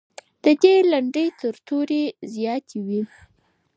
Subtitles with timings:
[0.43, 2.03] د دې لنډۍ تر تورې
[2.35, 3.01] زیاتې وې.